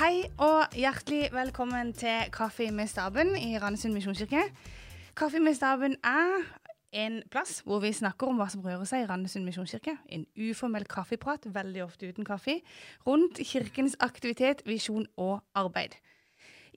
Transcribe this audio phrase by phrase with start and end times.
[0.00, 4.46] Hei og hjertelig velkommen til Kaffe med staben i Randesund misjonskirke.
[5.12, 6.46] Kaffe med staben er
[6.96, 9.98] en plass hvor vi snakker om hva som rører seg i Randesund misjonskirke.
[10.08, 12.62] En uformell kaffeprat, veldig ofte uten kaffe,
[13.04, 16.00] rundt kirkens aktivitet, visjon og arbeid.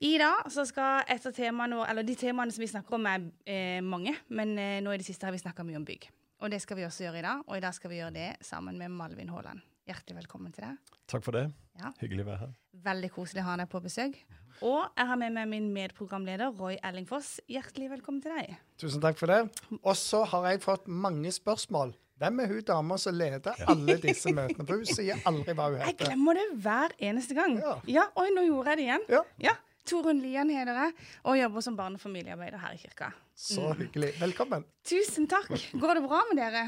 [0.04, 3.30] I dag så skal et av temaene, eller De temaene som vi snakker om, er
[3.48, 6.12] eh, mange, men eh, nå i det siste har vi snakka mye om bygg.
[6.44, 8.32] Og det skal vi også gjøre i dag, og i dag skal vi gjøre det
[8.44, 9.64] sammen med Malvin Haaland.
[9.88, 10.98] Hjertelig velkommen til deg.
[11.08, 11.54] Takk for det.
[11.80, 11.90] Ja.
[12.00, 12.52] Hyggelig å være her.
[12.86, 14.18] Veldig koselig å ha deg på besøk.
[14.64, 17.40] Og jeg har med meg min medprogramleder Roy Ellingfoss.
[17.50, 18.54] Hjertelig velkommen til deg.
[18.80, 19.40] Tusen takk for det.
[19.82, 21.96] Og så har jeg fått mange spørsmål.
[22.22, 24.64] Hvem er hun dama som leder alle disse møtene?
[24.70, 25.90] For hun sier aldri hva hun heter.
[25.90, 27.58] Jeg glemmer det hver eneste gang.
[27.60, 27.74] Ja.
[27.90, 29.06] Ja, Oi, nå gjorde jeg det igjen.
[29.12, 29.24] Ja.
[29.50, 29.56] Ja,
[29.90, 30.94] Torunn Lian heter jeg,
[31.28, 33.10] og jobber som barne- og familiearbeider her i kirka.
[33.36, 34.14] Så hyggelig.
[34.22, 34.64] Velkommen.
[34.88, 35.50] Tusen takk.
[35.82, 36.62] Går det bra med dere?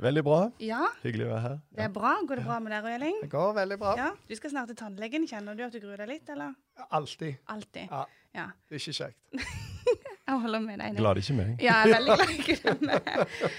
[0.00, 0.38] Veldig bra.
[0.64, 1.56] Ja, Hyggelig å være her.
[1.76, 2.12] det er bra.
[2.28, 3.18] Går det bra med deg, Røyling?
[3.24, 3.90] Det går veldig bra.
[3.98, 5.26] Ja, Du skal snart til tannlegen.
[5.28, 6.54] Kjenner du at du gruer deg litt, eller?
[6.90, 7.36] Alltid.
[7.52, 7.90] Alltid.
[7.90, 8.46] Ja, Ja.
[8.68, 9.18] det er ikke kjekt.
[10.30, 10.96] Jeg holder med deg.
[10.96, 11.48] Glad ikke meg.
[11.60, 13.50] Ja, jeg er veldig glad i det.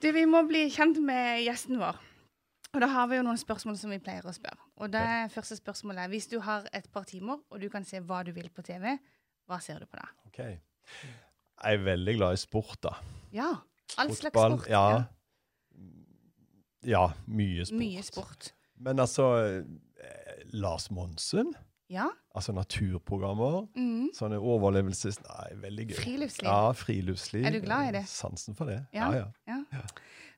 [0.00, 1.98] Du, vi må bli kjent med gjesten vår.
[2.72, 4.56] Og da har vi jo noen spørsmål som vi pleier å spørre.
[4.80, 5.02] Og det
[5.34, 8.32] første spørsmålet er hvis du har et par timer, og du kan se hva du
[8.36, 8.96] vil på TV,
[9.48, 10.08] hva ser du på da?
[10.30, 10.40] Ok.
[10.40, 12.94] Jeg er veldig glad i sport, da.
[13.36, 13.50] Ja.
[14.00, 14.66] All slags sport.
[14.72, 15.04] Ja.
[16.86, 17.78] Ja, mye sport.
[17.80, 18.50] Mye sport.
[18.78, 21.54] Men altså eh, Lars Monsen,
[21.90, 22.08] Ja.
[22.34, 24.08] altså naturprogrammer, Mm.
[24.14, 25.20] sånne overlevelses...
[25.22, 25.96] Nei, veldig gøy.
[26.00, 26.48] Friluftsliv.
[26.50, 27.46] Ja, friluftsliv.
[27.46, 28.04] Er du glad i det?
[28.10, 28.80] Sansen for det.
[28.94, 29.10] Ja.
[29.12, 29.58] Ja, ja.
[29.72, 29.80] Ja.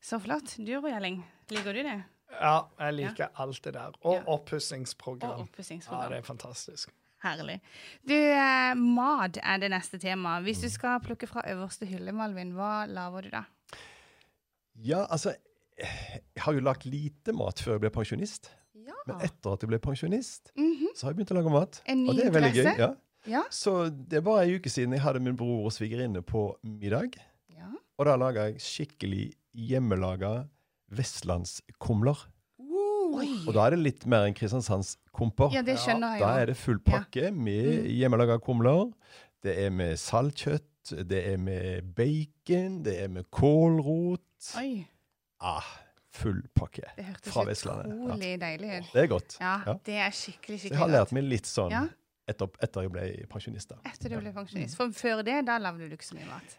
[0.00, 0.56] Så flott.
[0.58, 1.96] Du, Rojelling, liker du det?
[2.40, 3.92] Ja, jeg liker alt det der.
[4.04, 4.22] Og Ja.
[4.26, 5.40] oppussingsprogram.
[5.40, 6.90] Og Ja, det er fantastisk.
[7.24, 7.60] Herlig.
[8.06, 10.38] Du, eh, mat er det neste tema.
[10.40, 13.42] Hvis du skal plukke fra øverste hylle, Malvin, hva lager du da?
[14.76, 15.34] ja, altså
[15.78, 18.50] Jeg har jo lagt lite mat før jeg ble pensjonist.
[18.74, 18.94] Ja.
[19.06, 20.88] Men etter at jeg ble pensjonist, Mhm.
[20.96, 21.82] så har jeg begynt å lage mat.
[21.86, 22.76] En ny og det er veldig interesse?
[22.76, 22.78] gøy.
[22.78, 22.94] ja.
[23.26, 23.42] Ja.
[23.50, 27.16] Så det er bare ei uke siden jeg hadde min bror og svigerinne på middag.
[27.50, 27.66] ja.
[27.98, 30.48] Og da laga jeg skikkelig hjemmelaga
[30.90, 32.16] vestlandskumler.
[33.18, 33.28] Oi.
[33.48, 35.50] Og da er det litt mer enn Kristiansands komper.
[35.52, 37.88] Ja, det skjønner jeg Da er det full pakke med Mm.
[37.98, 38.92] hjemmelaga kumler.
[39.42, 44.20] Det er med saltkjøtt, det er med bacon, det er med kålrot.
[44.56, 44.86] Oi,
[45.40, 45.64] Ah,
[46.18, 47.30] full pakke det hørtes
[47.62, 48.40] utrolig Ja.
[48.42, 48.92] deilig ut.
[48.92, 49.36] Det er godt.
[49.40, 49.74] Ja, Ja.
[49.84, 50.72] det er skikkelig, skikkelig godt.
[50.72, 51.90] Jeg har lært meg litt sånn
[52.28, 53.72] etter, etter jeg ble pensjonist.
[53.84, 54.76] Etter du ble pensjonist.
[54.76, 56.58] For før det, da lagde du ikke så mye mat.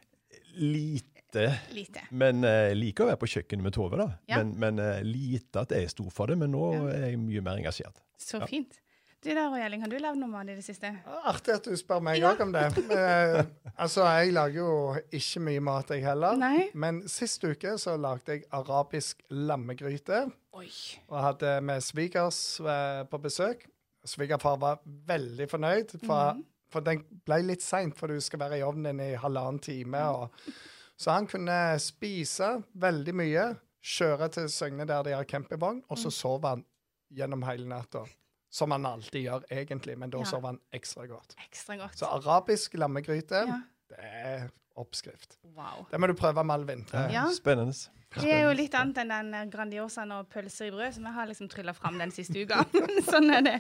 [0.55, 1.59] Lite.
[1.75, 2.01] Lite.
[2.11, 4.07] Men jeg liker å være på kjøkkenet med Tove, da.
[4.27, 4.39] Ja.
[4.41, 6.37] Men, men uh, lite at jeg sto for det.
[6.41, 8.01] Men nå er jeg mye mer engasjert.
[8.17, 8.79] Så fint.
[9.23, 10.93] Du da, Rojelling, har du lagd noe mat i det siste?
[11.27, 12.29] Artig at du spør meg Ja.
[12.39, 12.61] om det.
[12.89, 13.41] Eh,
[13.77, 14.69] altså, jeg lager jo
[15.11, 16.37] ikke mye mat, jeg heller.
[16.39, 16.69] Nei.
[16.73, 20.21] Men sist uke så lagde jeg arabisk lammegryte.
[20.55, 20.69] Oi.
[21.09, 23.65] Og hadde med svigers eh, på besøk.
[24.07, 26.45] Svigerfar var veldig fornøyd, for, Mhm.
[26.71, 29.97] for den ble litt seint, for du skal være i ovnen i halvannen time.
[30.15, 30.29] Og,
[30.97, 36.03] så han kunne spise veldig mye, kjøre til Søgne der de har campingvogn, og Mm.
[36.05, 36.63] så sov han
[37.13, 38.05] gjennom hele natta.
[38.49, 40.25] Som han alltid gjør, egentlig, men da Ja.
[40.25, 41.35] sover han ekstra godt.
[41.47, 41.97] Ekstra godt.
[41.99, 43.59] Så arabisk lammegryte, Ja.
[43.89, 45.37] det er oppskrift.
[45.55, 45.85] Wow.
[45.91, 47.09] Det må du prøve, med all vinter.
[47.11, 47.27] Ja.
[47.35, 47.73] Spennende.
[48.15, 51.27] Det er jo litt annet enn den Grandiosaen og pølser i brød som jeg har
[51.29, 52.63] liksom trylla fram den siste uka.
[53.11, 53.59] sånn er det.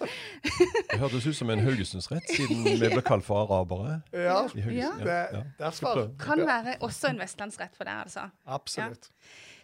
[0.89, 3.99] Det hørtes ut som en Haugesundsrett, siden vi ble kalt for arabere.
[4.11, 4.47] Ja.
[4.73, 4.89] Ja.
[4.97, 6.07] det, derfor.
[6.17, 8.25] Kan være også en vestlandsrett for deg, altså.
[8.47, 9.11] Absolutt.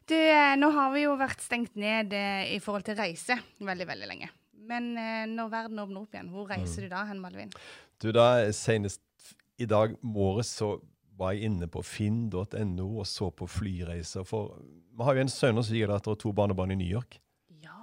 [0.06, 3.88] Du, eh, nå har vi jo vært stengt ned eh, i forhold til reise veldig,
[3.90, 4.30] veldig lenge.
[4.70, 7.54] Men eh, når verden åpner opp igjen, hvor reiser du da hen, Malvin?
[8.02, 9.02] Du, da Senest
[9.62, 10.76] i dag morges så
[11.16, 14.26] var jeg inne på finn.no og så på flyreiser.
[14.28, 14.58] For
[14.96, 17.20] vi har jo en sønn og svigerdatter og to barnebarn i New York.
[17.64, 17.78] Ja.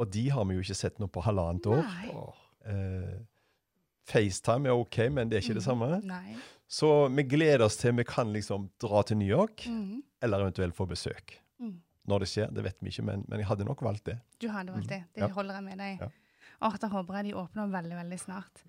[0.00, 1.86] Og de har vi jo ikke sett nå på halvannet år.
[2.66, 3.14] Eh,
[4.10, 6.00] FaceTime er OK, men det er ikke det samme.
[6.04, 6.36] Nei.
[6.66, 10.02] Så vi gleder oss til vi kan liksom dra til New York, mm.
[10.24, 11.36] eller eventuelt få besøk.
[11.62, 11.78] Mm.
[12.10, 14.18] Når det skjer, det vet vi ikke, men, men jeg hadde nok valgt det.
[14.42, 15.00] Du hadde valgt det.
[15.16, 16.02] Det holder jeg med deg.
[16.04, 16.10] Ja.
[16.68, 18.64] Åh, da håper jeg de åpner veldig, veldig snart.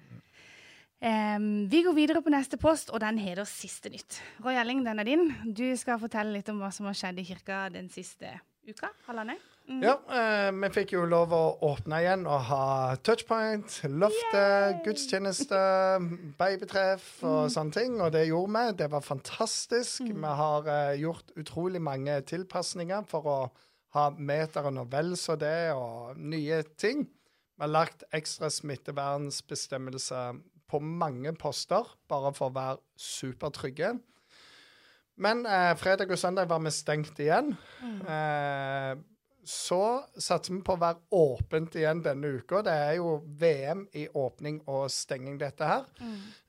[1.05, 4.21] Um, vi går videre på neste post, og den heter Siste nytt.
[4.43, 5.27] Roy Elling, den er din.
[5.43, 8.89] Du skal fortelle litt om hva som har skjedd i kirka den siste uka.
[9.09, 9.54] Halvannet.
[9.65, 9.81] Mm.
[9.81, 12.65] Ja, eh, vi fikk jo lov å åpne igjen og ha
[13.01, 15.57] touchpoint, loftet, gudstjeneste,
[16.37, 17.95] babytreff og sånne ting.
[17.97, 18.75] Og det gjorde vi.
[18.83, 20.05] Det var fantastisk.
[20.05, 23.39] Vi har eh, gjort utrolig mange tilpasninger for å
[23.97, 27.07] ha meteren og vel så det, og nye ting.
[27.55, 33.95] Vi har lagt ekstra smittevernbestemmelser på mange poster, bare for å være supertrygge.
[35.25, 37.53] Men eh, fredag og søndag var vi stengt igjen.
[37.81, 38.93] Eh,
[39.45, 42.63] så satser vi på å være åpent igjen denne uka.
[42.65, 45.85] Det er jo VM i åpning og stenging, dette her.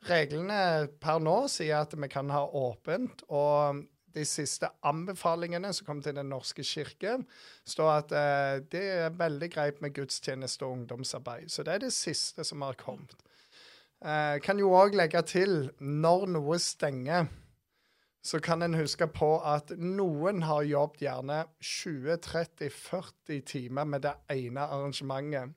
[0.08, 3.26] Reglene per nå sier at vi kan ha åpent.
[3.28, 3.84] og
[4.16, 7.18] de siste anbefalingene som kom til Den norske kirke,
[7.68, 11.50] står at eh, det er veldig greit med gudstjeneste og ungdomsarbeid.
[11.52, 13.12] Så det er det siste som har kommet.
[14.04, 17.28] Eh, kan jo òg legge til, når noe stenger,
[18.26, 24.60] så kan en huske på at noen har jobbet gjerne 20-30-40 timer med det ene
[24.66, 25.54] arrangementet.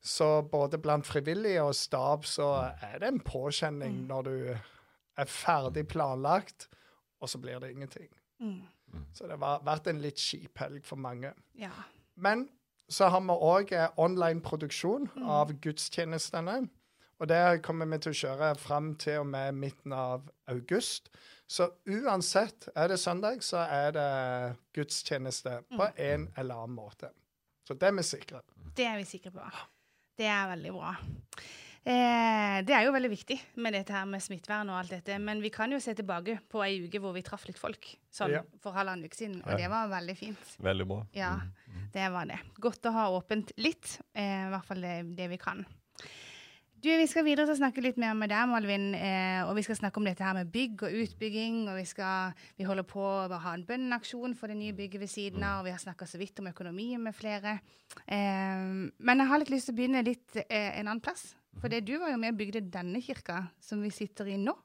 [0.00, 2.46] Så både blant frivillige og stab så
[2.80, 4.36] er det en påkjenning når du
[5.20, 6.68] er ferdig planlagt,
[7.20, 8.08] og så blir det ingenting.
[8.40, 8.62] Mm.
[9.12, 11.34] Så det har vært en litt kjip helg for mange.
[11.58, 11.74] Ja.
[12.16, 12.48] Men
[12.90, 15.28] så har vi òg eh, online produksjon Mm.
[15.28, 16.68] av gudstjenestene.
[17.20, 21.10] Og det kommer vi til å kjøre fram til og med midten av august.
[21.50, 25.96] Så uansett, er det søndag, så er det gudstjeneste på Mm.
[25.96, 27.10] en eller annen måte.
[27.66, 28.42] Så det er vi sikre.
[28.46, 28.70] på.
[28.76, 29.50] Det er vi sikre på.
[30.16, 30.94] Det er veldig bra.
[31.82, 35.40] Eh, det er jo veldig viktig med dette her med smittevern og alt dette, men
[35.40, 38.42] vi kan jo se tilbake på ei uke hvor vi traff litt folk, sånn Ja.
[38.60, 39.56] for halvannen uke siden, og Ja.
[39.56, 40.56] det var veldig fint.
[40.60, 41.06] Veldig bra.
[41.14, 41.40] Ja,
[41.92, 42.38] det var det.
[42.60, 45.64] Godt å ha åpent litt, eh, i hvert fall det, det vi kan.
[46.80, 48.94] Du, Vi skal videre til å snakke litt mer med deg, Malvin.
[48.96, 51.58] Eh, og Vi skal snakke om dette her med bygg og utbygging.
[51.68, 55.10] og Vi, skal, vi holder på å ha en bønneaksjon for det nye bygget ved
[55.12, 55.60] siden av.
[55.60, 57.58] og Vi har snakka så vidt om økonomi med flere.
[58.06, 58.64] Eh,
[58.96, 61.34] men jeg har litt lyst til å begynne litt eh, en annen plass.
[61.60, 64.56] For det du var jo med og bygde denne kirka som vi sitter i nå.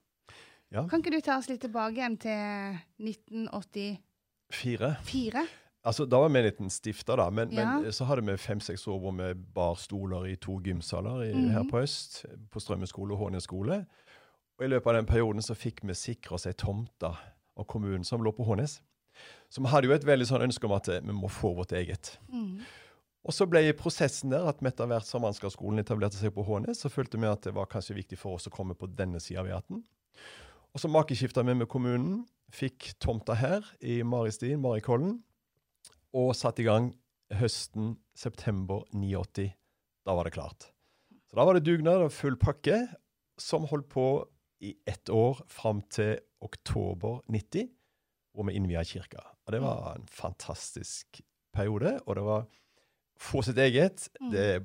[0.71, 0.85] Ja.
[0.87, 4.95] Kan ikke du ta oss litt tilbake igjen til 1984?
[5.03, 5.45] Fire.
[5.85, 7.29] Altså, Da var menigheten stifta, da.
[7.29, 7.79] Men, Ja.
[7.79, 11.49] men så hadde vi fem-seks år hvor vi bar stoler i to gymsaler i, Mhm.
[11.51, 12.25] her på øst.
[12.51, 13.85] På Strømmen skole og Hånes skole.
[14.57, 17.03] Og I løpet av den perioden så fikk vi sikre oss ei tomte
[17.57, 18.79] av kommunen som lå på Hånes.
[19.49, 21.71] Så vi hadde jo et veldig sånn ønske om at eh, vi må få vårt
[21.71, 22.17] eget.
[22.33, 22.61] Mm.
[23.25, 26.79] Og så ble prosessen der at vi etter hvert som mannskapsskolen etablerte seg på Hånes,
[26.81, 29.39] så følte vi at det var kanskje viktig for oss å komme på denne sida
[29.41, 29.83] av E18.
[30.75, 35.23] Og så makeskifta vi med kommunen, fikk tomta her i Maristien, Marikollen,
[36.15, 36.91] og satte i gang
[37.35, 39.49] høsten september 89.
[40.05, 40.69] Da var det klart.
[41.27, 42.85] Så da var det dugnad og full pakke,
[43.41, 44.05] som holdt på
[44.63, 47.67] i ett år fram til oktober 90,
[48.35, 49.23] hvor vi innvia kirka.
[49.45, 51.19] Og det var en fantastisk
[51.55, 52.45] periode, og det var
[53.19, 54.07] få sitt eget.
[54.21, 54.31] Mm.
[54.31, 54.63] Det er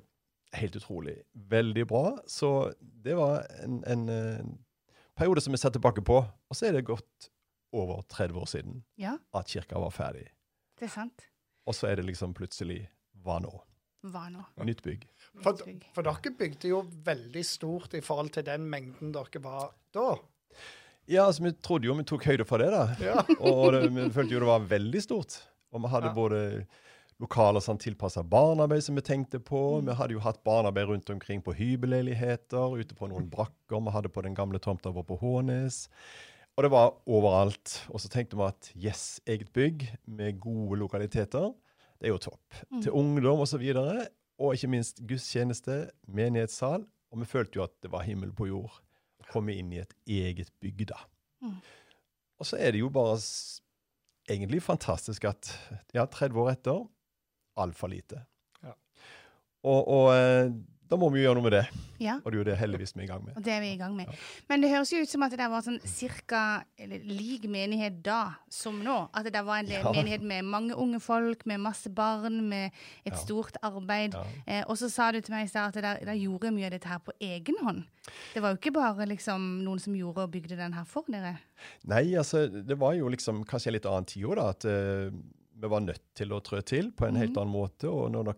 [0.61, 1.17] helt utrolig.
[1.35, 2.05] Veldig bra.
[2.31, 4.55] Så det var en, en, en
[5.19, 6.21] periode som vi ser tilbake på.
[6.23, 7.31] Og så er det gått
[7.77, 10.29] over 30 år siden Ja, at kirka var ferdig.
[10.79, 11.27] det er sant.
[11.71, 12.83] Og så er det liksom plutselig
[13.23, 13.53] hva nå?
[14.11, 14.43] Hva nå?
[14.67, 15.05] Nytt bygg.
[15.45, 15.61] For,
[15.95, 20.15] for dere bygde jo veldig stort i forhold til den mengden dere var da.
[21.11, 22.85] Ja, altså vi trodde jo vi tok høyde for det, da.
[23.03, 23.23] Ja.
[23.51, 25.37] Og det, vi følte jo det var veldig stort.
[25.71, 26.17] Og vi hadde Ja.
[26.17, 26.41] både
[27.21, 29.61] lokaler som tilpassa barnearbeid, som vi tenkte på.
[29.81, 29.91] Mm.
[29.91, 33.77] Vi hadde jo hatt barnearbeid rundt omkring på hybelleiligheter, ute på noen brakker.
[33.85, 35.85] Vi hadde på den gamle tomta vår på Hånes.
[36.61, 37.75] Og det var overalt.
[37.89, 41.55] Og så tenkte vi at yes, eget bygg med gode lokaliteter,
[41.97, 42.59] det er jo topp.
[42.69, 42.83] Mm.
[42.85, 43.63] Til ungdom osv.
[43.65, 46.85] Og, så og ikke minst gudstjeneste, menighetssal.
[47.11, 49.97] Og vi følte jo at det var himmel på jord å komme inn i et
[50.05, 51.01] eget bygg, da.
[51.41, 51.57] Mm.
[52.45, 53.17] Og så er det jo bare
[54.29, 55.49] egentlig fantastisk at
[55.97, 56.85] ja, 30 år etter
[57.57, 58.21] altfor lite.
[58.61, 58.77] Ja.
[59.65, 60.53] Og, og eh,
[60.91, 61.63] da må vi gjøre noe med det.
[62.01, 63.37] Ja, Og det er jo det heldigvis vi er i gang med.
[63.37, 64.09] og det er vi i gang med.
[64.49, 68.03] Men det høres jo ut som at det der var sånn cirka eller, lik menighet
[68.03, 69.09] da som nå.
[69.15, 69.93] At det der var en Ja.
[69.93, 72.73] menighet med mange unge folk, med masse barn, med
[73.07, 73.17] et Ja.
[73.17, 74.15] stort arbeid.
[74.15, 74.25] Ja.
[74.47, 76.65] Eh, og så sa du til meg i stad at det der, der gjorde mye
[76.67, 77.85] av dette her på egen hånd.
[78.35, 81.39] Det var jo ikke bare liksom noen som gjorde og bygde den her for dere.
[81.85, 84.49] Nei, altså, det var jo liksom kanskje en litt annen òg, da.
[84.49, 85.11] At uh,
[85.61, 87.39] vi var nødt til å trø til på en helt Mhm.
[87.39, 87.85] annen måte.
[87.85, 88.37] Og når det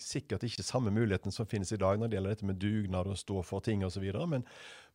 [0.00, 3.18] sikkert ikke samme muligheten som finnes i dag når det gjelder dette med dugnad og
[3.20, 4.04] stå for ting osv.
[4.30, 4.46] Men,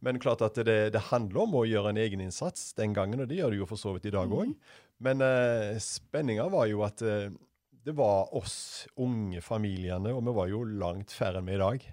[0.06, 3.40] men klart at det, det handler om å gjøre en egeninnsats den gangen, og det
[3.40, 4.56] gjør det jo for så vidt i dag òg.
[5.06, 7.30] Men eh, spenninga var jo at eh,
[7.86, 11.88] det var oss unge familiene, og vi var jo langt færre enn vi i dag.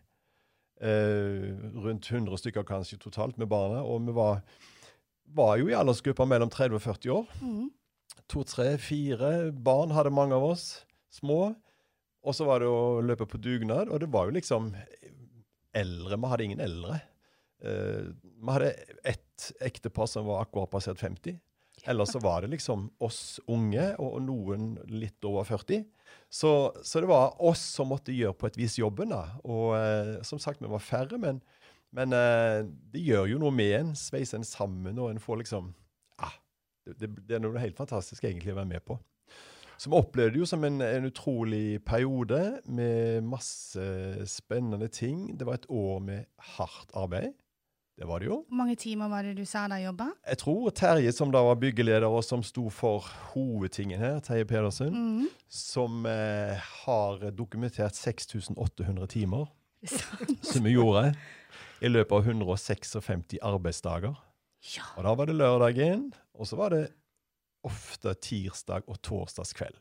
[0.77, 1.47] Eh,
[1.81, 3.83] rundt 100 stykker kanskje totalt med barna.
[3.87, 4.43] Og vi var,
[5.37, 7.31] var jo i aldersgruppa mellom 30 og 40 år.
[7.41, 7.71] Mm.
[8.33, 10.67] To, tre, fire barn hadde mange av oss.
[11.15, 11.55] Små.
[12.27, 14.73] Og så var det å løpe på dugnad, og det var jo liksom
[15.77, 16.19] eldre.
[16.19, 17.01] Vi hadde ingen eldre.
[17.65, 18.73] Uh, vi hadde
[19.07, 21.39] ett ektepar som var akkurat passert 50.
[21.87, 25.85] Ellers så var det liksom oss unge, og, noen litt over 40.
[26.33, 26.51] Så,
[26.83, 29.13] så det var oss som måtte gjøre på et vis jobben.
[29.15, 29.39] da.
[29.45, 31.43] Og uh, som sagt, vi var færre, men,
[31.95, 33.93] men uh, det gjør jo noe med en.
[33.99, 35.71] Sveiser en sammen, og en får liksom
[36.25, 36.35] ah,
[36.89, 38.99] det, det, det er noe helt fantastisk egentlig å være med på.
[39.79, 43.83] Så vi opplevde det jo som en, en utrolig periode med masse
[44.31, 45.35] spennende ting.
[45.39, 46.25] Det var et år med
[46.57, 47.35] hardt arbeid.
[47.97, 48.43] Det var det jo.
[48.49, 50.11] Hvor mange timer var det du sa da jobba?
[50.29, 54.93] Jeg tror Terje, som da var byggeleder, og som sto for hovedtingen her, Terje Pedersen,
[54.93, 55.29] mm.
[55.49, 59.47] som eh, har dokumentert 6800 timer
[60.53, 61.15] som vi gjorde
[61.81, 64.21] i løpet av 156 arbeidsdager.
[64.77, 64.85] Ja.
[64.97, 66.85] Og da var det lørdagen, og så var det
[67.67, 69.77] ofte tirsdag og torsdagskveld.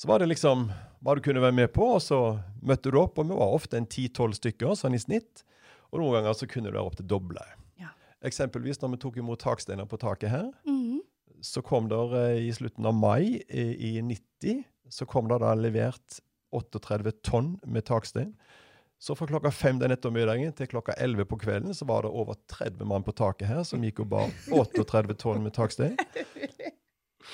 [0.00, 0.68] Så var det liksom
[1.04, 2.18] hva du kunne være med på, og så
[2.64, 5.42] møtte du opp, og vi var ofte en 10-12 stykker, sånn i snitt.
[5.90, 7.42] Og noen ganger så kunne du være opp til doble.
[7.80, 7.90] Ja.
[8.24, 11.00] Eksempelvis når vi tok imot taksteiner på taket her, Mhm.
[11.42, 13.64] så kom der eh, i slutten av mai i,
[13.96, 16.20] i 90, så kom det da levert
[16.52, 18.34] 38 tonn med takstein.
[19.00, 22.36] Så fra klokka fem den ettermiddagen til klokka 11 på kvelden så var det over
[22.52, 25.96] 30 mann på taket her som gikk og bar 38 tonn med takstein.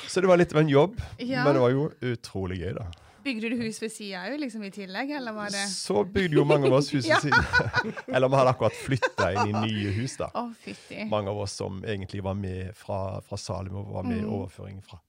[0.09, 1.45] Så det var litt av en jobb, Ja.
[1.45, 2.87] men det var jo utrolig gøy, da.
[3.27, 6.45] Bygde du hus ved sida òg, liksom i tillegg, eller var det Så bygde jo
[6.47, 7.95] mange av oss hus ved siden.
[8.07, 10.29] Eller vi hadde akkurat flytta inn i nye hus, da.
[10.39, 11.09] Å, fytti.
[11.11, 14.31] Mange av oss som egentlig var med fra, fra Salem og var med i Mm.
[14.37, 15.01] overføring fra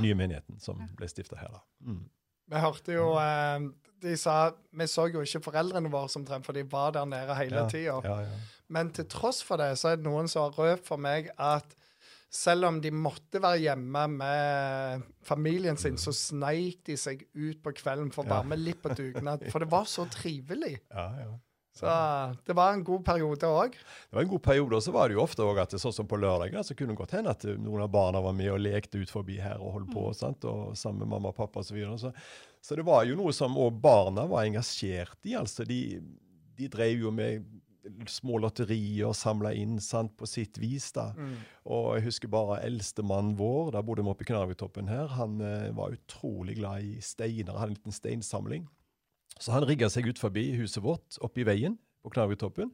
[0.00, 1.60] nye menigheten som ble stifta her, da.
[1.84, 2.00] Mm.
[2.48, 3.68] Vi hørte jo eh,
[4.00, 7.34] De sa Vi så jo ikke foreldrene våre som trent, for de var der nede
[7.36, 8.00] hele Ja, tida.
[8.04, 8.38] Ja, ja.
[8.70, 11.74] Men til tross for det, så er det noen som har røpt for meg at
[12.28, 17.72] selv om de måtte være hjemme med familien sin, så sneik de seg ut på
[17.78, 19.46] kvelden for å være med litt på dugnad.
[19.52, 20.76] For det var så trivelig.
[20.98, 21.30] ja, ja.
[21.78, 21.86] Så
[22.46, 23.76] det var en god periode òg.
[23.78, 25.94] Det var en god periode, og så var det jo ofte også at det, sånn
[26.00, 28.50] som på lørdager, så kunne det godt hende at eh, noen av barna var med
[28.50, 30.46] og lekte ut forbi her og holdt på, sant?
[30.48, 31.70] og sammen med mamma og pappa osv.
[31.70, 31.98] Så, videre.
[32.02, 32.10] så
[32.66, 35.36] Så det var jo noe som òg barna var engasjert i.
[35.38, 36.00] altså De,
[36.58, 37.46] de drev jo med
[38.10, 40.90] små lotterier samla inn sant, på sitt vis.
[40.96, 41.10] da.
[41.68, 45.70] Og jeg husker bare eldstemannen vår, da bodde vi oppe i knarvetoppen her, han eh,
[45.76, 48.66] var utrolig glad i steiner, hadde en liten steinsamling.
[49.38, 52.72] Så han rigga seg ut forbi huset vårt, oppe i veien på knarvetoppen,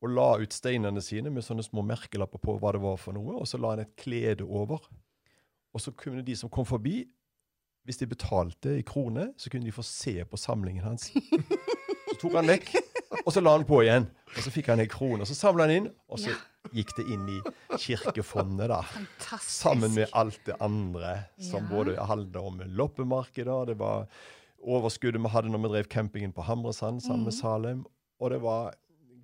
[0.00, 3.36] og la ut steinene sine med sånne små merkelapper på hva det var for noe,
[3.36, 4.80] og så la han et klede over.
[5.76, 7.04] Og så kunne de som kom forbi,
[7.84, 11.10] hvis de betalte i kroner, så kunne de få se på samlingen hans.
[12.10, 12.72] Så tok han vekk,
[13.24, 14.08] og så la han på igjen.
[14.30, 16.34] Og så fikk han en krone, og så samla han inn, og så
[16.76, 17.38] gikk det inn i
[17.74, 18.82] kirkefondet, da.
[18.86, 19.54] Fantastisk.
[19.56, 21.70] Sammen med alt det andre som Ja.
[21.70, 24.06] både handla om loppemarkeder, det var
[24.60, 27.24] overskuddet vi hadde når vi drev campingen på Hamresand sammen mm.
[27.24, 27.84] med Salem,
[28.20, 28.74] og det var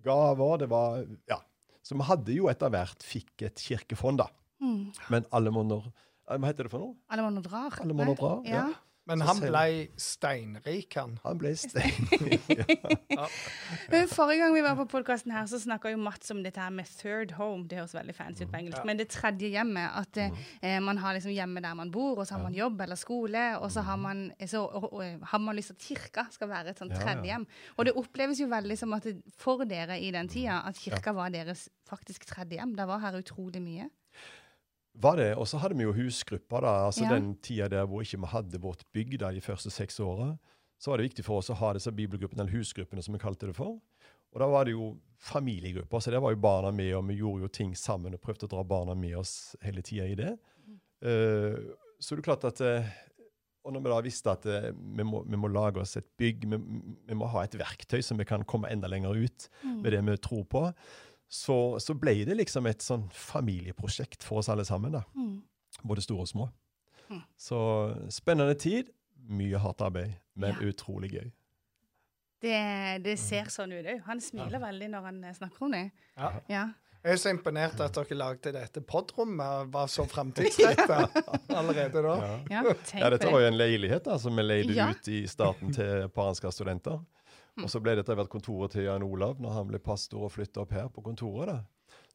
[0.02, 1.38] gaver, det var Ja.
[1.83, 4.26] Så vi hadde jo etter hvert fikk et kirkefond, da.
[4.61, 4.93] Mm.
[5.12, 6.97] Men alle monner eh, Hva heter det for noe?
[7.12, 7.76] Alle monner drar.
[7.81, 8.64] Alle drar, ja.
[8.64, 8.66] Ja.
[9.06, 11.12] Men han ble steinrik, han.
[11.22, 12.48] Han ble steinrik,
[13.16, 13.26] ja.
[14.10, 16.90] Forrige gang vi var på podkasten her, så snakka jo Mats om dette her med
[16.90, 17.68] third home.
[17.70, 18.80] Det høres veldig fancy ut på engelsk.
[18.80, 18.86] Ja.
[18.88, 19.94] Men det tredje hjemmet.
[19.96, 22.98] At eh, man har liksom hjemme der man bor, og så har man jobb eller
[22.98, 26.50] skole, og så har man, så, og, og, har man lyst til at kirka skal
[26.50, 27.46] være et sånt tredje hjem.
[27.76, 31.14] Og det oppleves jo veldig som at det, for dere i den tida, at kirka
[31.14, 32.75] var deres faktisk tredje hjem.
[32.75, 33.86] Det var her utrolig mye.
[35.03, 36.75] Var det, Og så hadde vi jo husgrupper, da.
[36.87, 37.15] altså Ja.
[37.15, 40.37] Den tida der hvor ikke vi hadde vårt bygg da, de første seks åra.
[40.79, 43.49] Så var det viktig for oss å ha disse bibelgruppene, eller husgruppene som vi kalte
[43.49, 43.79] det for.
[44.33, 44.91] Og da var det jo
[45.23, 48.45] familiegrupper, så der var jo barna med, og vi gjorde jo ting sammen og prøvde
[48.45, 50.35] å dra barna med oss hele tida i det.
[51.00, 51.57] Eh,
[52.00, 52.88] så det er klart at eh,
[53.67, 56.45] Og når vi da visste at uh, vi, må, vi må lage oss et bygg,
[56.47, 56.59] vi,
[57.09, 59.49] vi må ha et verktøy som vi kan komme enda lenger ut
[59.83, 60.61] med det vi tror på,
[61.28, 64.92] så, så ble det liksom et sånn familieprosjekt for oss alle sammen.
[64.92, 65.02] da.
[65.16, 65.42] Mm.
[65.83, 66.49] Både store og små.
[67.11, 67.23] Mm.
[67.38, 67.59] Så
[68.14, 68.92] spennende tid.
[69.26, 70.68] Mye hardt arbeid, men Ja.
[70.71, 71.33] utrolig gøy.
[72.42, 72.59] Det,
[73.02, 74.02] det ser sånn ut òg.
[74.06, 75.87] Han smiler veldig når han eh, snakker om det.
[76.16, 76.30] Ja.
[76.52, 76.64] Ja.
[77.06, 81.00] Jeg er så imponert at dere lagde dette podrommet og var så framtidsretta
[81.59, 82.14] allerede da.
[82.21, 82.62] Ja.
[82.62, 84.88] Ja, Ja, dette var jo en leilighet da, som vi leide Ja.
[84.90, 87.00] ut i starten til Paranskas studenter.
[87.56, 87.64] Mm.
[87.66, 90.60] Og så ble dette vært kontoret til Jan Olav når han ble pastor og flytta
[90.64, 91.46] opp her på kontoret.
[91.48, 91.58] da.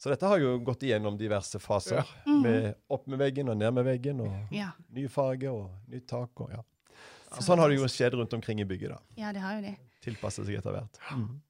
[0.01, 2.05] Så dette har jo gått igjennom diverse faser.
[2.25, 4.71] Med opp med veggen og ned med veggen, og Ja.
[4.89, 6.29] ny farge og nytt tak.
[6.41, 6.61] og ja.
[7.31, 8.89] Så sånn har det jo skjedd rundt omkring i bygget.
[8.89, 8.99] da.
[9.15, 9.75] ja, det har jo det.
[10.01, 10.97] Tilpasset seg etter hvert.
[11.15, 11.41] Mm.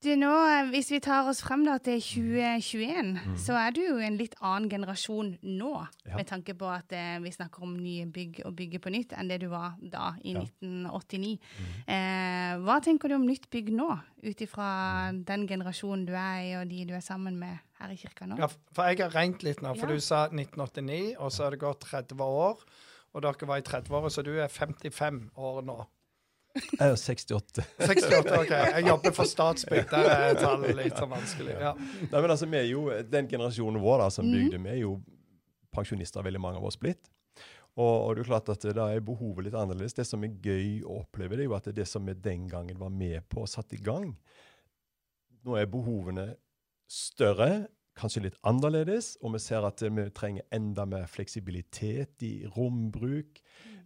[0.00, 3.98] Du, nå, eh, Hvis vi tar oss frem da til 2021, så er du jo
[4.00, 5.72] en litt annen generasjon nå.
[5.76, 6.06] Mm.
[6.08, 6.14] Ja.
[6.16, 9.28] Med tanke på at eh, vi snakker om nye bygg og bygge på nytt, enn
[9.28, 10.40] det du var da, i Ja.
[10.40, 11.34] 1989.
[11.36, 11.68] Mm.
[11.92, 13.90] Eh, hva tenker du om nytt bygg nå,
[14.24, 14.70] ut ifra
[15.10, 15.24] Mm.
[15.28, 18.38] den generasjonen du er i, og de du er sammen med her i kirka nå?
[18.40, 19.94] Ja, for jeg har regnet litt nå, for Ja.
[19.94, 22.56] du sa 1989, og så har det gått 30 år.
[23.12, 25.86] Og dere var i 30-åra, så du er 55 år nå.
[26.60, 27.62] Jeg er jo 68.
[27.78, 28.50] 68, OK.
[28.50, 29.86] Jeg jobber for Statsbygg.
[29.90, 31.54] Der er tallet litt så vanskelig.
[31.60, 31.72] Ja.
[31.76, 34.34] Nei, men altså, vi er jo, Den generasjonen vår da, som Mhm.
[34.36, 34.94] bygde, vi er jo
[35.72, 37.10] pensjonister, veldig mange av oss blitt.
[37.78, 39.94] Og, og det er klart at da er behovet litt annerledes.
[39.94, 42.14] Det som er gøy å oppleve, det er jo at det, er det som vi
[42.14, 44.16] den gangen var med på og satte i gang
[45.46, 46.34] Nå er behovene
[46.90, 53.40] større, kanskje litt annerledes, og vi ser at vi trenger enda mer fleksibilitet i rombruk,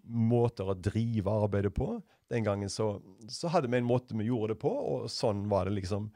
[0.05, 2.01] måter å drive arbeidet på.
[2.35, 2.97] Den gangen så,
[3.31, 6.09] så hadde vi en måte vi gjorde det på, og sånn var det liksom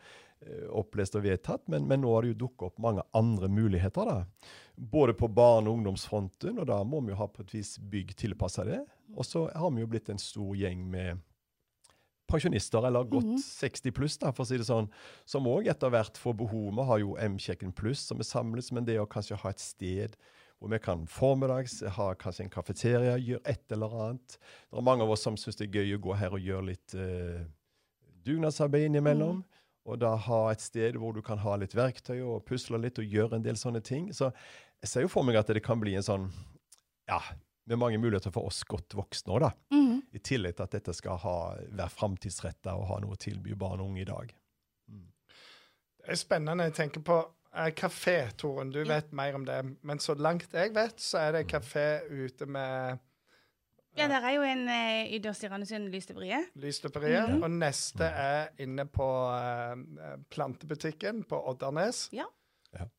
[0.43, 4.11] eh, opplest og vedtatt, men, men nå har det jo dukket opp mange andre muligheter.
[4.11, 4.51] da.
[4.79, 8.17] Både på barne- og ungdomsfronten, og da må vi jo ha på et vis bygg
[8.19, 8.83] tilpassa det.
[9.17, 11.23] Og så har vi jo blitt en stor gjeng med
[12.29, 13.39] pensjonister, eller godt Mhm.
[13.41, 14.91] 60 pluss, da, for å si det sånn,
[15.25, 16.75] som òg etter hvert får behov.
[16.77, 20.17] Vi har jo M-kjekken pluss som er samlet, men det å kanskje ha et sted
[20.59, 24.39] hvor vi kan formiddags ha kanskje en kafeteria, gjøre et eller annet.
[24.71, 26.69] Det er mange av oss som syns det er gøy å gå her og gjøre
[26.73, 27.45] litt eh,
[28.27, 29.45] dugnadsarbeid innimellom.
[29.89, 33.07] Og da ha et sted hvor du kan ha litt verktøy og pusle litt og
[33.07, 34.11] gjøre en del sånne ting.
[34.13, 34.33] Så
[34.83, 36.31] jeg ser jo for meg at det kan bli en sånn
[37.09, 37.23] Ja,
[37.65, 39.53] med mange muligheter for oss godt voksne òg, da.
[39.73, 40.03] Mm.
[40.13, 41.39] I tillegg til at dette skal ha,
[41.71, 44.35] være framtidsretta og ha noe å tilby barn og unge i dag.
[45.99, 46.69] Det er spennende.
[46.69, 47.17] Jeg tenker på
[47.77, 49.77] kafé, Toren, Du vet mer om det.
[49.83, 52.99] Men så langt jeg vet, så er det kafé ute med
[53.97, 56.45] Ja, der er jo en eh, ytterst i Randesund, Lysteperiet.
[56.55, 57.29] Lysteperiet.
[57.29, 57.43] Mm -hmm.
[57.45, 62.11] Og neste er inne på eh, plantebutikken på Oddernes.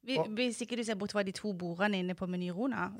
[0.03, 2.89] Vi- Hvis ikke du ser bort fra de to bordene inne på Meny Rona.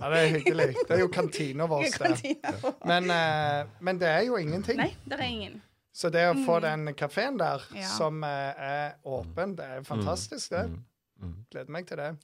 [0.00, 0.66] Ja, det er hyggelig.
[0.88, 1.82] Det er jo kantina vår.
[1.82, 1.92] det.
[1.98, 2.72] kantina.
[2.84, 4.76] Men, eh, men det er jo ingenting.
[4.76, 5.62] Nei, det er ingen.
[5.92, 7.80] Så det å få den kafeen der, Mm.
[7.80, 7.88] Ja.
[7.96, 10.66] som eh, er åpen, det er fantastisk, det.
[10.70, 10.84] Mm.
[11.20, 11.34] Mm.
[11.50, 12.14] Gleder meg til det.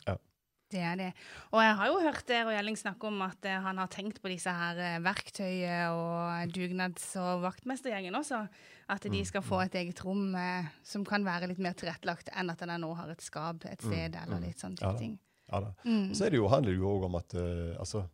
[0.71, 1.09] Det er det.
[1.53, 4.19] Og jeg har jo hørt eh, Roy Elling snakke om at eh, han har tenkt
[4.23, 8.41] på disse her eh, verktøyet og dugnads- og vaktmestergjengen også.
[8.89, 12.51] At de skal få et eget rom eh, som kan være litt mer tilrettelagt enn
[12.51, 14.99] at den nå har et skap et sted eller litt sånn Ja type da.
[14.99, 15.19] ting.
[15.53, 15.73] Ja da.
[15.85, 16.11] Mm.
[16.15, 18.05] Så er det jo, handler det jo òg om at eh, altså,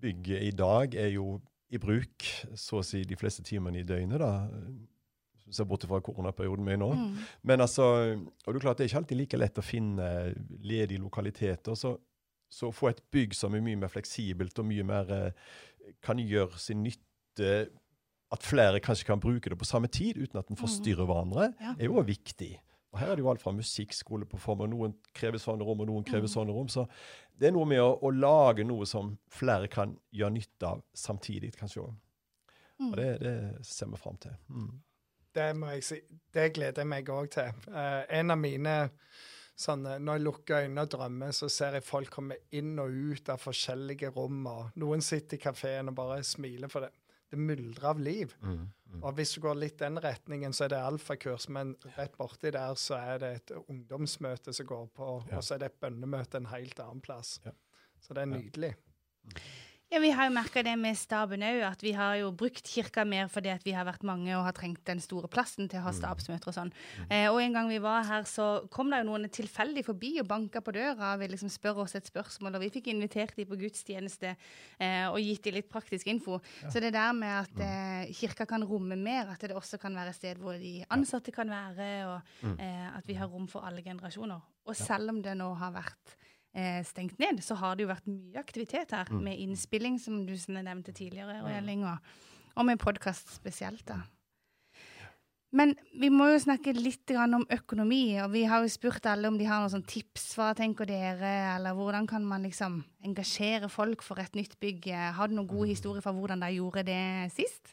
[0.00, 2.24] bygget i dag er jo i bruk
[2.56, 4.18] så å si de fleste timene i døgnet.
[4.22, 4.48] da.
[5.50, 6.90] Ser bort fra koronaperioden vi er nå.
[6.92, 7.16] Mm.
[7.48, 7.84] Men altså,
[8.18, 10.08] og det er klart det er ikke alltid like lett å finne
[10.60, 11.76] ledige lokaliteter.
[11.78, 11.94] Så,
[12.52, 15.32] så å få et bygg som er mye mer fleksibelt og mye mer eh,
[16.04, 17.68] kan gjøre sin nytte
[18.28, 21.70] At flere kanskje kan bruke det på samme tid uten at en forstyrrer hverandre, Ja.
[21.78, 22.58] er jo viktig.
[22.92, 25.80] Og Her er det jo alt fra musikkskole på form, og noen krever sånne rom,
[25.84, 26.32] og noen krever Mm.
[26.32, 26.68] sånne rom.
[26.68, 26.86] Så
[27.38, 31.52] det er noe med å, å lage noe som flere kan gjøre nytte av samtidig,
[31.56, 31.94] kanskje òg.
[32.80, 32.90] Mm.
[32.90, 34.36] Og det, det ser vi fram til.
[34.48, 34.70] Mm.
[35.34, 36.00] Det må jeg si.
[36.32, 37.52] Det gleder jeg meg òg til.
[37.68, 38.90] Uh, en av mine
[39.58, 43.28] sånne, Når jeg lukker øynene og drømmer, så ser jeg folk komme inn og ut
[43.28, 44.46] av forskjellige rom.
[44.46, 46.92] og Noen sitter i kafeen og bare smiler, for det,
[47.30, 48.34] det myldrer av liv.
[48.42, 48.68] Mm.
[48.88, 49.02] Mm.
[49.04, 52.74] Og hvis du går litt den retningen, så er det alfakurs, men rett borti der
[52.80, 55.36] så er det et ungdomsmøte som går på, Ja.
[55.36, 57.40] og så er det et bønnemøte en helt annen plass.
[57.44, 57.52] Ja.
[58.00, 58.74] Så det er nydelig.
[59.34, 59.40] Ja,
[59.88, 63.30] Vi har jo merka det med staben òg, at vi har jo brukt kirka mer
[63.32, 65.94] fordi at vi har vært mange og har trengt den store plassen til å ha
[65.96, 66.72] stabsmøter og sånn.
[67.08, 70.28] Eh, og en gang vi var her, så kom det jo noen tilfeldig forbi og
[70.28, 73.48] banka på døra og ville liksom spørre oss et spørsmål, og vi fikk invitert dem
[73.48, 76.42] på gudstjeneste eh, og gitt dem litt praktisk info.
[76.68, 80.12] Så det der med at eh, kirka kan romme mer, at det også kan være
[80.12, 83.80] et sted hvor de ansatte kan være, og eh, at vi har rom for alle
[83.80, 84.44] generasjoner.
[84.68, 86.18] Og selv om det nå har vært
[86.86, 90.94] stengt ned, så har det jo vært mye aktivitet her, med innspilling, som du nevnte
[90.96, 92.14] tidligere, og, og,
[92.58, 93.84] og med podkast spesielt.
[93.88, 94.02] da.
[95.56, 99.30] Men vi må jo snakke litt grann om økonomi, og vi har jo spurt alle
[99.30, 100.34] om de har noen sånn tips.
[100.36, 104.90] Hva tenker dere, eller hvordan kan man liksom engasjere folk for et nytt bygg?
[105.16, 107.72] Har du noen gode historier fra hvordan de gjorde det sist?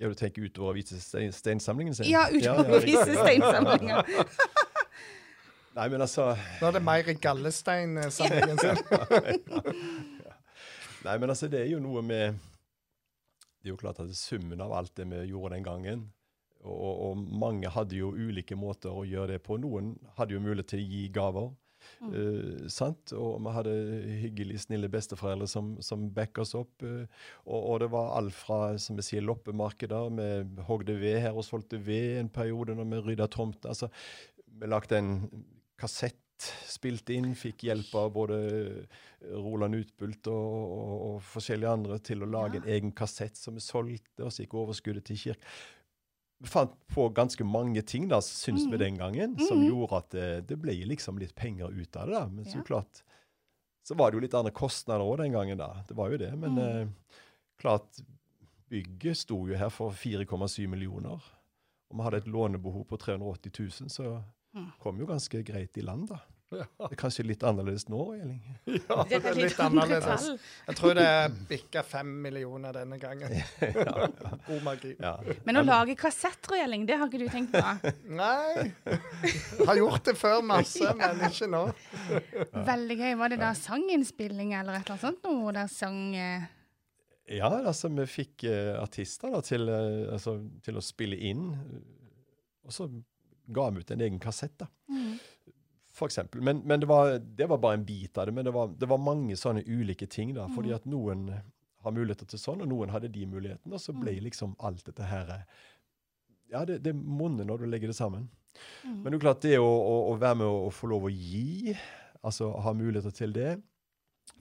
[0.00, 2.08] Ja, du tenker utover visesteinsamlingen steinsamlingen sin?
[2.08, 4.08] Ja, utover ja, ja vise steinsamlinger.
[5.72, 8.80] Nei, men altså Nå er det mer gallesteinsamlingen sin.
[11.06, 12.36] Nei, men altså, det er jo noe med
[13.58, 16.04] Det er jo klart at det er summen av alt det vi gjorde den gangen.
[16.62, 19.58] Og, og, mange hadde jo ulike måter å gjøre det på.
[19.58, 21.48] Noen hadde jo mulighet til å gi gaver.
[22.14, 23.14] eh, sant?
[23.18, 23.72] Og vi hadde
[24.20, 26.74] hyggelig snille besteforeldre som, som backa oss opp.
[26.82, 27.06] Uh,
[27.46, 30.12] og, og det var alt fra som vi sier, loppemarkeder.
[30.18, 33.74] Vi hogde ved her og solgte ved en periode når vi rydda tomten.
[33.74, 33.90] Altså,
[34.46, 35.12] vi lagde en
[35.82, 36.18] kassett,
[36.66, 38.38] spilte inn, fikk hjelp av både
[39.30, 43.62] Roland Utbult og, og, og forskjellige andre til å lage en egen kassett som vi
[43.62, 45.52] solgte, og så gikk overskuddet til kirke.
[46.42, 50.26] Vi fant på ganske mange ting, da, syns vi den gangen, som gjorde at det,
[50.50, 52.16] det ble liksom litt penger ut av det.
[52.16, 52.24] da.
[52.32, 52.64] Men så Ja.
[52.66, 53.04] klart,
[53.86, 55.84] så var det jo litt andre kostnader òg den gangen, da.
[55.86, 56.32] Det var jo det.
[56.38, 56.88] Men eh,
[57.62, 58.02] klart,
[58.70, 61.22] bygget sto jo her for 4,7 millioner.
[61.92, 63.52] Og vi hadde et lånebehov på 380
[63.86, 64.24] 000, så Mm.
[64.82, 66.20] Kom jo ganske greit i land, da.
[66.52, 68.40] Det er kanskje litt annerledes nå, Elling?
[68.68, 70.26] Ja, Det det er litt annerledes.
[70.66, 71.06] Jeg tror det
[71.48, 73.32] bikka fem millioner denne gangen.
[74.48, 74.92] God magi.
[75.00, 75.14] Ja.
[75.48, 77.92] Men å lage kassetter, Elling, det har ikke du tenkt på?
[78.20, 78.68] Nei.
[79.64, 81.62] Har gjort det før masse, men ikke nå.
[82.52, 83.14] Veldig gøy.
[83.22, 85.54] Var det da sanginnspilling eller et eller annet sånt noe?
[85.56, 86.50] Der sang eh,
[87.38, 91.48] Ja, altså vi fikk eh, artister da, til, eh, altså, til å spille inn,
[92.62, 92.90] og så
[93.48, 94.66] ga dem ut en egen kassett, da.
[94.88, 95.18] mm.
[95.92, 96.40] For eksempel.
[96.40, 98.32] Men, men det, var, det var bare en bit av det.
[98.32, 100.46] Men det var, det var mange sånne ulike ting, da.
[100.48, 100.74] Fordi Mm.
[100.78, 101.26] at noen
[101.84, 103.74] har muligheter til sånn, og noen hadde de mulighetene.
[103.76, 104.22] Og så ble Mm.
[104.24, 105.42] liksom alt dette her eh,
[106.52, 108.28] Ja, det, det monner når du legger det sammen.
[108.84, 109.02] Mm.
[109.02, 111.12] Men det er klart, det å, å, å være med å, å få lov å
[111.12, 111.76] gi,
[112.22, 113.54] altså ha muligheter til det,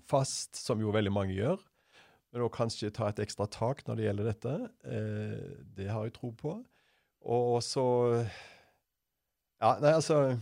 [0.07, 1.59] fast, som jo veldig mange gjør,
[2.31, 4.55] men å kanskje ta et ekstra tak når det gjelder dette,
[4.87, 6.57] eh, det har jeg tro på.
[7.27, 7.85] Og så
[9.61, 10.39] Ja, nei, altså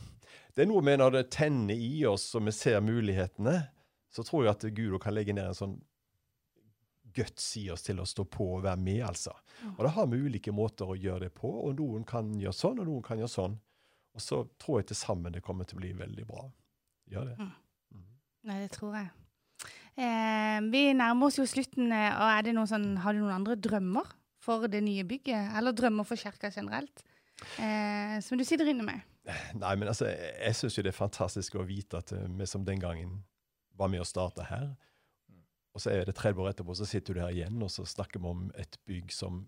[0.56, 3.58] Det er noe med når det tenner i oss og vi ser mulighetene,
[4.10, 5.78] så tror jeg at Gud kan legge ned en sånn
[7.16, 9.34] guts i oss til å stå på og være med, altså.
[9.76, 12.82] Og da har vi ulike måter å gjøre det på, og noen kan gjøre sånn,
[12.82, 13.56] og noen kan gjøre sånn.
[14.16, 16.46] Og så tror jeg til sammen det kommer til å bli veldig bra.
[17.10, 17.50] Gjør det.
[18.50, 19.10] Nei, det tror jeg.
[20.00, 23.36] Eh, vi nærmer oss jo slutten, eh, og er det noen sånn, har du noen
[23.42, 25.56] andre drømmer for det nye bygget?
[25.60, 27.04] Eller drømmer for kirka generelt?
[27.62, 29.06] Eh, som du sitter inne med?
[29.60, 32.66] Nei, men altså, jeg, syns jo det er fantastisk å vite at eh, vi som
[32.68, 33.20] den gangen
[33.80, 34.74] var med å starte her,
[35.76, 38.20] og så er det 30 år etterpå, så sitter du her igjen, og så snakker
[38.20, 39.44] vi om et bygg som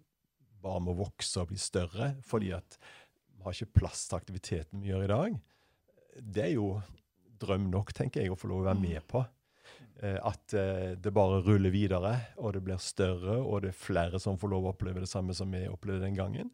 [0.62, 2.78] bare må vokse og bli større, fordi at
[3.32, 5.38] vi har ikke plass til aktiviteten vi gjør i dag.
[6.22, 6.76] Det er jo
[7.42, 9.24] drøm nok, tenker jeg, å få lov å være med på.
[10.02, 14.22] Eh, At eh, det bare ruller videre, og det blir større, og det er flere
[14.22, 16.52] som får lov å oppleve det samme som vi opplevde den gangen.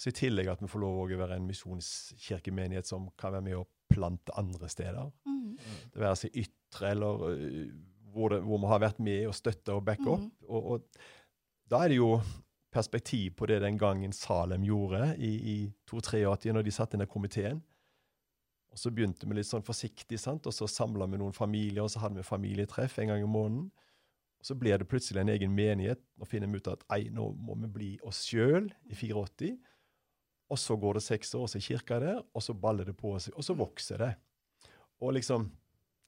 [0.00, 3.58] Så I tillegg at vi får lov å være en misjonskirkemenighet som kan være med
[3.60, 5.10] å plante andre steder.
[5.28, 5.52] Mm.
[5.92, 7.68] Det være seg ytre, eller øh,
[8.14, 10.24] hvor, det, hvor vi har vært med og støtta og backa opp.
[10.24, 10.48] Mm.
[10.48, 12.16] Og, og da er det jo
[12.74, 15.56] perspektiv på det den gangen Salem gjorde i, i
[15.90, 17.62] 283, når de satte ned komiteen.
[18.74, 20.48] Og så begynte vi litt sånn forsiktig, sant?
[20.50, 23.68] og så samla vi noen familier, og så hadde vi familietreff en gang i måneden.
[24.42, 26.02] Og så ble det plutselig en egen menighet.
[26.18, 29.54] Nå finner vi ut at ei, nå må vi bli oss sjøl i 84.
[30.52, 32.96] Og så går det seks år, og så er kirka der, og så baller det
[32.98, 34.14] på seg, og så vokser det.
[35.02, 35.50] Og liksom,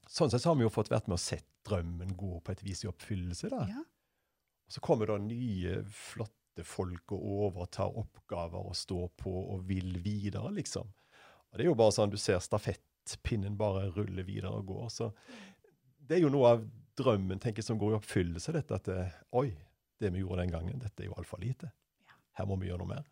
[0.07, 2.61] Sånn sett så har vi jo fått vært med og sett drømmen gå på et
[2.63, 3.49] vis i oppfyllelse.
[3.51, 3.65] da.
[3.67, 3.81] Ja.
[4.67, 9.99] Og så kommer da nye, flotte folk og overtar oppgaver og står på og vil
[10.05, 10.93] videre, liksom.
[11.51, 14.89] Og det er jo bare sånn du ser stafettpinnen bare rulle videre og går.
[14.95, 15.11] Så
[16.07, 16.65] det er jo noe av
[16.97, 19.03] drømmen tenker jeg, som går i oppfyllelse, dette at det,
[19.37, 19.51] oi,
[20.01, 21.71] det vi gjorde den gangen, dette er jo altfor lite.
[22.39, 23.07] Her må vi gjøre noe mer.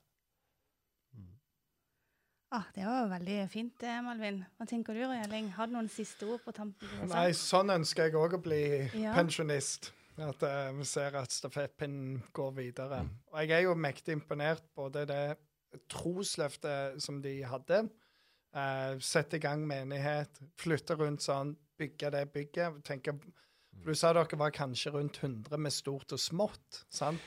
[2.55, 4.37] Ah, det var jo veldig fint, det, Malvin.
[4.55, 5.49] Hva tenker du, Røyling?
[5.57, 6.91] Har du noen siste ord på tampen?
[7.11, 8.61] Nei, sånn ønsker jeg òg å bli
[9.01, 9.15] Ja.
[9.17, 9.91] pensjonist.
[10.23, 13.01] At eh, vi ser at stafettpinnen går videre.
[13.33, 15.25] Og jeg er jo mektig imponert både det
[15.91, 17.89] trosløftet som de hadde.
[18.55, 22.85] Uh, sette i gang menighet, flytte rundt sånn, bygge det bygget.
[22.87, 26.85] tenke for Du sa dere var kanskje rundt 100 med stort og smått.
[26.89, 27.19] sant?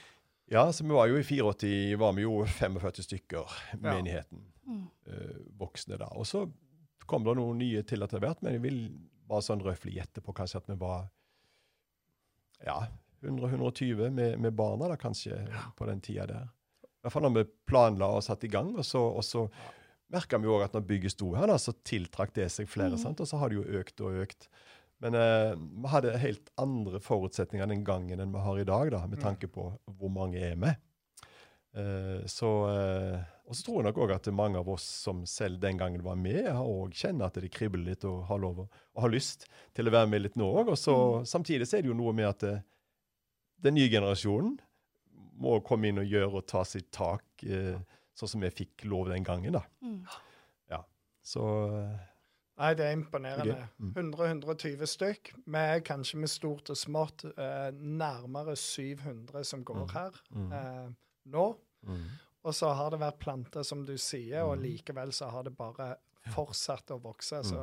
[0.48, 3.52] Ja, så vi var jo i 84 var vi jo 45 stykker,
[3.84, 4.40] menigheten.
[4.40, 4.57] Mm.
[4.68, 6.10] Eh, voksne da.
[6.20, 6.46] Og så
[7.08, 8.82] kom det noen nye til etter hvert, men jeg vil
[9.28, 11.08] bare sånn røftlig gjette på kanskje at vi var
[12.66, 12.78] ja,
[13.22, 15.40] 100-120 med, med barna da kanskje
[15.78, 16.48] på den tida der.
[16.84, 19.46] I hvert fall når vi planla og satte i gang, og så, og så
[20.14, 23.16] merka vi òg at når bygget sto her, da, så tiltrakk det seg flere, Mm.
[23.20, 24.48] og så har det jo økt og økt.
[25.04, 29.04] Men eh, vi hadde helt andre forutsetninger den gangen enn vi har i dag, da,
[29.06, 30.80] med tanke på hvor mange er med.
[31.78, 35.62] Eh, så, eh, og så tror jeg nok òg at mange av oss som selv
[35.64, 39.02] den gangen var med, har også kjenner at det kribler litt og har lov og
[39.02, 40.74] har lyst til å være med litt nå òg.
[40.74, 42.66] Og så samtidig så er det jo noe med at eh,
[43.64, 44.58] den nye generasjonen
[45.38, 47.78] må komme inn og gjøre og ta sitt tak, eh,
[48.18, 49.64] sånn som vi fikk lov den gangen, da.
[49.82, 50.02] Mm.
[51.28, 51.44] Så
[51.76, 52.06] eh,
[52.58, 53.58] Nei, det er imponerende.
[53.76, 53.90] Okay.
[53.92, 54.14] mm.
[54.16, 55.34] 100-120 stykk.
[55.46, 59.92] Vi er kanskje med stort og smått eh, nærmere 700 som går Mm.
[59.94, 60.88] her mm, eh,
[61.36, 61.44] nå.
[62.48, 64.64] Mm, Og så har det vært planter, som du sier, og Mm.
[64.64, 65.96] likevel så har det bare
[66.34, 67.44] fortsatt å vokse.
[67.44, 67.56] Så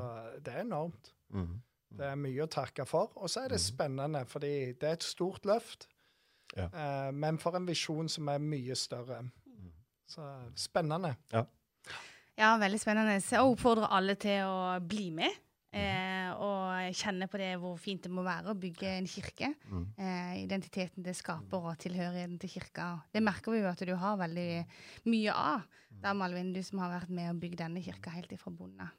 [0.42, 1.12] det er enormt.
[1.32, 1.60] mm,
[1.96, 3.12] Det er mye å takke for.
[3.16, 3.76] Og så er det Mm.
[3.76, 5.86] spennende, fordi det er et stort løft.
[6.56, 6.68] Ja.
[6.72, 9.22] Eh, men for en visjon som er mye større.
[9.46, 9.72] mm.
[10.08, 10.20] Så
[10.56, 11.16] spennende.
[12.36, 13.20] Ja, veldig spennende.
[13.22, 15.30] Så jeg oppfordrer alle til å bli med.
[15.74, 19.50] Eh, og kjenne på det hvor fint det må være å bygge en kirke.
[19.66, 19.86] Mm.
[19.98, 22.90] Eh, identiteten det skaper, og tilhørigheten til kirka.
[23.14, 24.50] Det merker vi jo at du har veldig
[25.10, 25.64] mye av.
[26.02, 28.92] Da, Malvin, du som har vært med og bygd denne kirka helt ifra bonden av.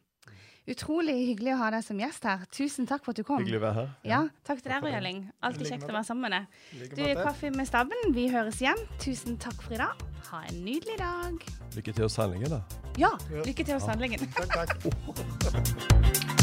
[0.66, 2.46] Utrolig hyggelig å ha deg som gjest her.
[2.50, 3.44] Tusen takk for at du kom.
[3.44, 3.92] Hyggelig å være her.
[4.10, 5.20] Ja, takk til deg, Røyaling.
[5.46, 6.96] Alltid kjekt å være sammen med deg.
[6.98, 7.04] Du.
[7.22, 8.82] Kaffe med stabben, vi høres igjen.
[9.04, 10.02] Tusen takk for i dag.
[10.32, 11.46] Ha en nydelig dag.
[11.78, 12.64] Lykke til hos handlingen, da.
[12.98, 13.14] Ja,
[13.46, 14.26] lykke til hos tannlegen.
[14.34, 16.32] Takk, takk.